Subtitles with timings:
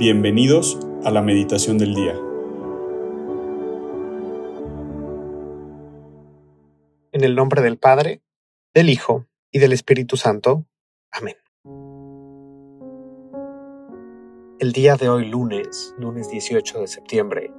[0.00, 2.14] Bienvenidos a la meditación del día.
[7.12, 8.22] En el nombre del Padre,
[8.72, 10.64] del Hijo y del Espíritu Santo.
[11.12, 11.36] Amén.
[14.58, 17.52] El día de hoy, lunes, lunes 18 de septiembre,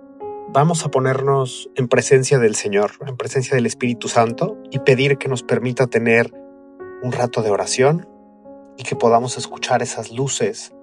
[0.52, 5.28] vamos a ponernos en presencia del Señor, en presencia del Espíritu Santo y pedir que
[5.28, 6.34] nos permita tener
[7.04, 8.10] un rato de oración
[8.78, 10.74] y que podamos escuchar esas luces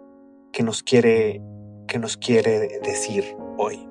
[0.52, 1.42] que nos quiere
[1.88, 3.88] que nos quiere decir hoy.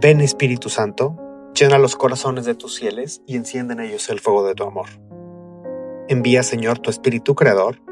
[0.00, 1.16] Ven Espíritu Santo,
[1.54, 4.88] llena los corazones de tus fieles y enciende en ellos el fuego de tu amor.
[6.08, 7.82] Envía Señor tu Espíritu Creador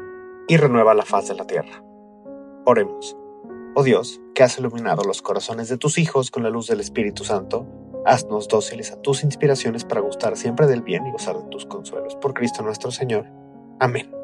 [0.47, 1.83] y renueva la faz de la tierra.
[2.65, 3.15] Oremos.
[3.75, 7.23] Oh Dios, que has iluminado los corazones de tus hijos con la luz del Espíritu
[7.23, 7.67] Santo,
[8.05, 12.15] haznos dóciles a tus inspiraciones para gustar siempre del bien y gozar de tus consuelos.
[12.15, 13.27] Por Cristo nuestro Señor.
[13.79, 14.16] Amén.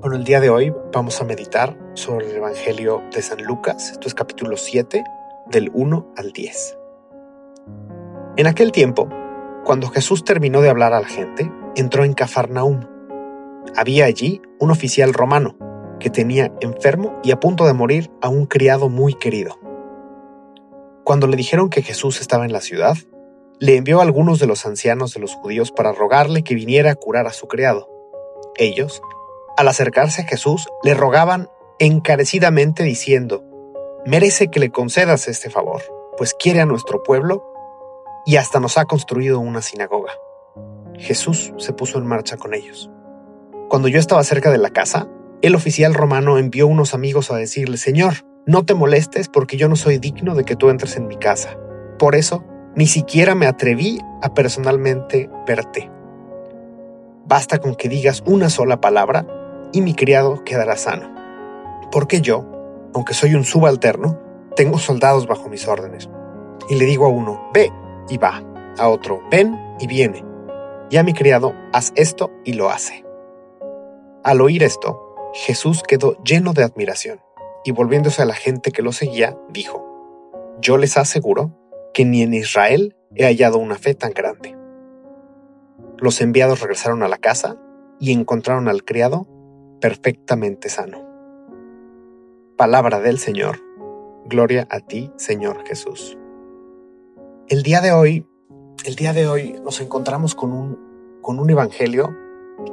[0.00, 3.90] Bueno, el día de hoy vamos a meditar sobre el Evangelio de San Lucas.
[3.90, 5.04] Esto es capítulo 7,
[5.50, 6.78] del 1 al 10.
[8.38, 9.10] En aquel tiempo,
[9.62, 12.80] cuando Jesús terminó de hablar a la gente, entró en Cafarnaúm.
[13.76, 15.58] Había allí un oficial romano
[16.00, 19.58] que tenía enfermo y a punto de morir a un criado muy querido.
[21.04, 22.96] Cuando le dijeron que Jesús estaba en la ciudad,
[23.58, 26.94] le envió a algunos de los ancianos de los judíos para rogarle que viniera a
[26.94, 27.90] curar a su criado.
[28.56, 29.02] Ellos
[29.60, 33.44] al acercarse a Jesús, le rogaban encarecidamente diciendo,
[34.06, 35.82] merece que le concedas este favor,
[36.16, 37.44] pues quiere a nuestro pueblo
[38.24, 40.12] y hasta nos ha construido una sinagoga.
[40.96, 42.90] Jesús se puso en marcha con ellos.
[43.68, 45.08] Cuando yo estaba cerca de la casa,
[45.42, 48.14] el oficial romano envió unos amigos a decirle, Señor,
[48.46, 51.58] no te molestes porque yo no soy digno de que tú entres en mi casa.
[51.98, 55.90] Por eso, ni siquiera me atreví a personalmente verte.
[57.26, 59.26] Basta con que digas una sola palabra
[59.72, 61.14] y mi criado quedará sano.
[61.90, 62.46] Porque yo,
[62.94, 64.18] aunque soy un subalterno,
[64.56, 66.08] tengo soldados bajo mis órdenes.
[66.68, 67.72] Y le digo a uno, ve,
[68.08, 68.42] y va.
[68.78, 70.24] A otro, ven, y viene.
[70.90, 73.04] Y a mi criado, haz esto, y lo hace.
[74.24, 77.20] Al oír esto, Jesús quedó lleno de admiración,
[77.64, 81.56] y volviéndose a la gente que lo seguía, dijo, Yo les aseguro
[81.94, 84.56] que ni en Israel he hallado una fe tan grande.
[85.98, 87.56] Los enviados regresaron a la casa
[87.98, 89.26] y encontraron al criado
[89.80, 91.04] perfectamente sano.
[92.56, 93.58] Palabra del Señor.
[94.26, 96.18] Gloria a ti, Señor Jesús.
[97.48, 98.26] El día de hoy,
[98.84, 102.14] el día de hoy nos encontramos con un, con un evangelio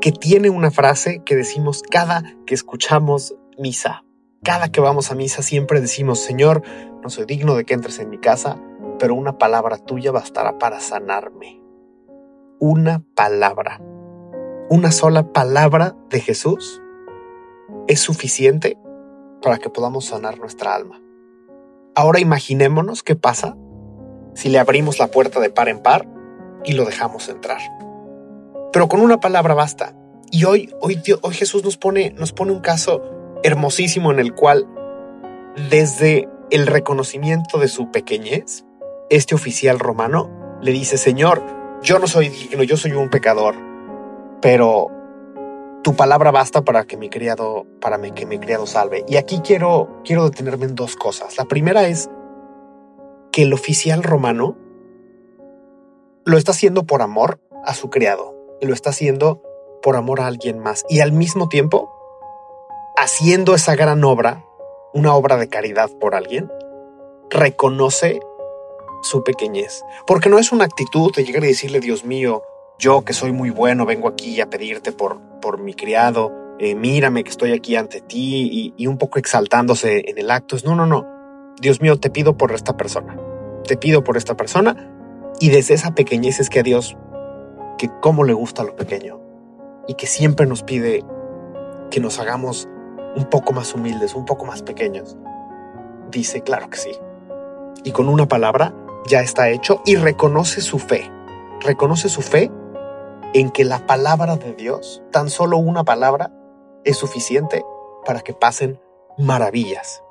[0.01, 4.03] que tiene una frase que decimos cada que escuchamos misa.
[4.43, 6.61] Cada que vamos a misa siempre decimos, Señor,
[7.01, 8.61] no soy digno de que entres en mi casa,
[8.99, 11.61] pero una palabra tuya bastará para sanarme.
[12.59, 13.81] Una palabra.
[14.69, 16.81] Una sola palabra de Jesús
[17.87, 18.77] es suficiente
[19.41, 21.01] para que podamos sanar nuestra alma.
[21.95, 23.57] Ahora imaginémonos qué pasa
[24.33, 26.07] si le abrimos la puerta de par en par
[26.63, 27.59] y lo dejamos entrar.
[28.71, 29.95] Pero con una palabra basta.
[30.29, 33.01] Y hoy, hoy, hoy Jesús nos pone, nos pone un caso
[33.43, 34.67] hermosísimo en el cual,
[35.69, 38.65] desde el reconocimiento de su pequeñez,
[39.09, 40.29] este oficial romano
[40.61, 41.41] le dice, Señor,
[41.81, 43.55] yo no soy digno, yo soy un pecador,
[44.41, 44.89] pero
[45.83, 49.05] tu palabra basta para que mi criado, para que mi criado salve.
[49.07, 51.37] Y aquí quiero, quiero detenerme en dos cosas.
[51.37, 52.09] La primera es
[53.31, 54.57] que el oficial romano
[56.25, 59.41] lo está haciendo por amor a su criado y lo está haciendo
[59.81, 60.85] por amor a alguien más.
[60.89, 61.89] Y al mismo tiempo,
[62.97, 64.43] haciendo esa gran obra,
[64.93, 66.51] una obra de caridad por alguien,
[67.29, 68.19] reconoce
[69.03, 69.83] su pequeñez.
[70.05, 72.43] Porque no es una actitud de llegar y decirle, Dios mío,
[72.79, 77.23] yo que soy muy bueno vengo aquí a pedirte por, por mi criado, eh, mírame
[77.23, 80.55] que estoy aquí ante ti y, un poco exaltándose en el acto.
[80.55, 81.05] Es, no, no, no.
[81.59, 83.17] Dios mío, te pido por esta persona.
[83.65, 84.91] Te pido por esta persona.
[85.39, 86.97] Y desde esa pequeñez es que a Dios,
[87.77, 89.19] que cómo le gusta lo pequeño.
[89.87, 91.03] Y que siempre nos pide
[91.91, 92.67] que nos hagamos
[93.15, 95.15] un poco más humildes, un poco más pequeños.
[96.09, 96.91] Dice, claro que sí.
[97.83, 98.73] Y con una palabra
[99.07, 101.09] ya está hecho y reconoce su fe.
[101.61, 102.51] Reconoce su fe
[103.33, 106.33] en que la palabra de Dios, tan solo una palabra,
[106.83, 107.63] es suficiente
[108.05, 108.79] para que pasen
[109.17, 110.03] maravillas.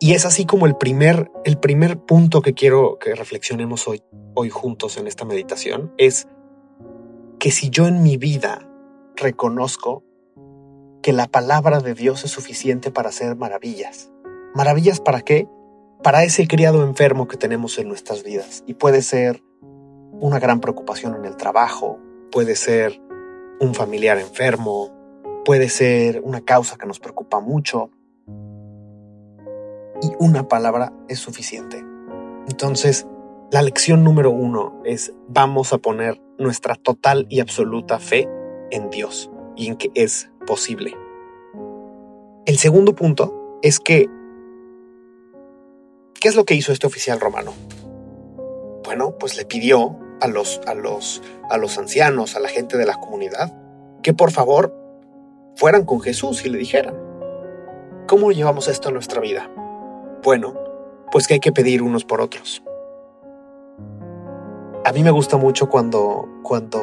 [0.00, 4.02] Y es así como el primer, el primer punto que quiero que reflexionemos hoy,
[4.34, 6.26] hoy juntos en esta meditación es
[7.38, 8.68] que si yo en mi vida
[9.14, 10.02] reconozco
[11.02, 14.10] que la palabra de Dios es suficiente para hacer maravillas.
[14.54, 15.48] ¿Maravillas para qué?
[16.02, 18.64] Para ese criado enfermo que tenemos en nuestras vidas.
[18.66, 19.42] Y puede ser
[20.22, 21.98] una gran preocupación en el trabajo,
[22.30, 23.02] puede ser
[23.58, 24.88] un familiar enfermo,
[25.44, 27.90] puede ser una causa que nos preocupa mucho.
[30.04, 31.84] y una palabra es suficiente.
[32.48, 33.06] Entonces,
[33.52, 38.28] la lección número uno es vamos a poner nuestra total y absoluta fe
[38.72, 40.96] en Dios y en que es posible.
[42.46, 44.08] El segundo punto es que,
[46.20, 47.52] ¿qué es lo que hizo este oficial romano?
[48.84, 51.20] Bueno, pues le pidió a los, a los,
[51.50, 53.52] a los ancianos, a la gente de la comunidad,
[54.02, 54.72] que por favor
[55.56, 56.94] fueran con Jesús y le dijeran,
[58.06, 59.50] ¿cómo llevamos esto a nuestra vida?
[60.22, 60.54] Bueno,
[61.10, 62.62] pues que hay que pedir unos por otros.
[64.84, 66.80] A mí me gusta mucho cuando, cuando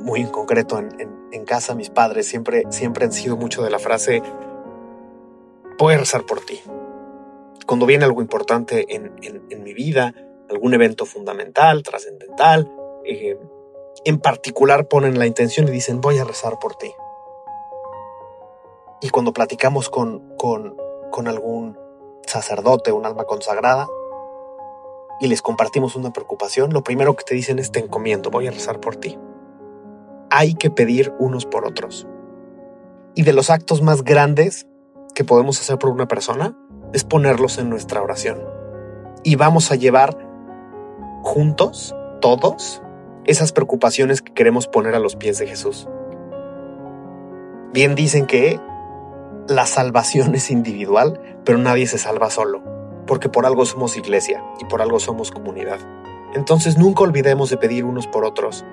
[0.00, 4.22] muy en concreto en, casa, mis padres siempre, siempre han sido mucho de la frase,
[5.78, 6.60] voy a rezar por ti.
[7.66, 10.14] Cuando viene algo importante en, mi vida,
[10.54, 12.70] algún evento fundamental, trascendental,
[13.04, 13.38] eh,
[14.04, 16.94] en particular ponen la intención y dicen, voy a rezar por ti.
[19.00, 20.76] Y cuando platicamos con, con,
[21.10, 21.78] con algún
[22.26, 23.86] sacerdote, un alma consagrada,
[25.20, 28.50] y les compartimos una preocupación, lo primero que te dicen es te encomiendo, voy a
[28.50, 29.18] rezar por ti.
[30.30, 32.06] Hay que pedir unos por otros.
[33.14, 34.66] Y de los actos más grandes
[35.14, 36.58] que podemos hacer por una persona
[36.92, 38.42] es ponerlos en nuestra oración.
[39.22, 40.33] Y vamos a llevar
[41.24, 42.82] juntos, todos,
[43.24, 45.88] esas preocupaciones que queremos poner a los pies de Jesús.
[47.72, 48.60] Bien dicen que
[49.48, 52.62] la salvación es individual, pero nadie se salva solo,
[53.06, 55.80] porque por algo somos iglesia y por algo somos comunidad.
[56.34, 58.64] Entonces nunca olvidemos de pedir unos por otros.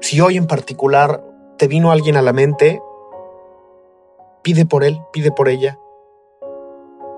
[0.00, 1.24] Si hoy en particular
[1.56, 2.80] te vino alguien a la mente,
[4.42, 5.78] pide por él, pide por ella.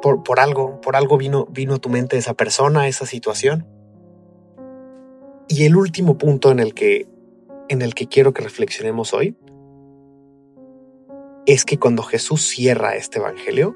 [0.00, 3.66] Por, por algo, por algo vino, vino a tu mente esa persona, esa situación.
[5.48, 7.06] Y el último punto en el que,
[7.68, 9.34] en el que quiero que reflexionemos hoy
[11.46, 13.74] es que cuando Jesús cierra este Evangelio,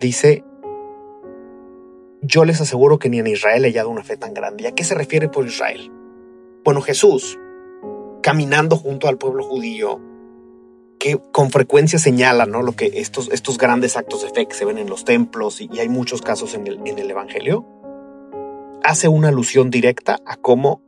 [0.00, 0.42] dice,
[2.22, 4.64] yo les aseguro que ni en Israel he hallado una fe tan grande.
[4.64, 5.92] ¿Y a qué se refiere por Israel?
[6.64, 7.38] Bueno, Jesús,
[8.22, 10.00] caminando junto al pueblo judío,
[10.98, 12.62] que con frecuencia señala ¿no?
[12.62, 15.68] lo que estos, estos grandes actos de fe que se ven en los templos y,
[15.78, 17.66] hay muchos casos en el, en el Evangelio,
[18.86, 20.80] hace una alusión directa a cómo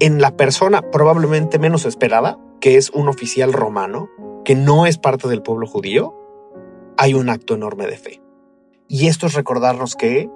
[0.00, 4.08] en la persona probablemente menos esperada, que es un oficial romano,
[4.44, 6.16] que no es parte del pueblo judío,
[6.96, 8.20] hay un acto enorme de fe.
[8.88, 10.28] Y esto es recordarnos que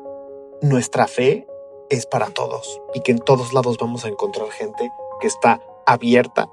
[0.60, 1.48] nuestra fe
[1.90, 6.48] es para todos y que en todos lados vamos a encontrar gente que está abierta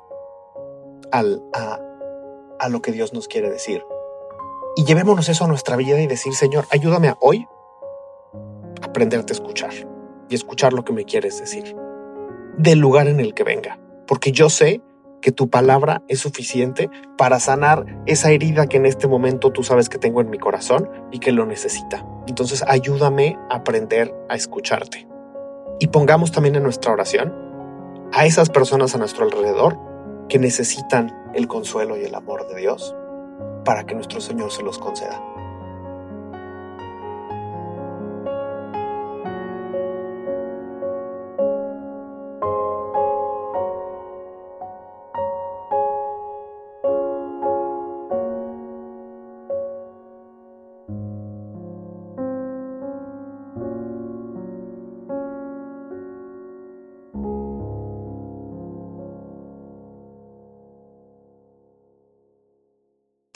[1.11, 3.85] al, a, lo que Dios nos quiere decir.
[4.75, 7.47] Y llevémonos eso a nuestra vida y decir, Señor, ayúdame a hoy
[8.81, 9.88] aprenderte a escuchar
[10.29, 11.75] y escuchar lo que me quieres decir,
[12.57, 14.81] del lugar en el que venga, porque yo sé
[15.21, 19.89] que tu palabra es suficiente para sanar esa herida que en este momento tú sabes
[19.89, 22.05] que tengo en mi corazón y que lo necesita.
[22.27, 25.07] Entonces ayúdame a aprender a escucharte.
[25.79, 27.33] Y pongamos también en nuestra oración
[28.11, 29.77] a esas personas a nuestro alrededor
[30.27, 32.95] que necesitan el consuelo y el amor de Dios
[33.65, 35.21] para que nuestro Señor se los conceda.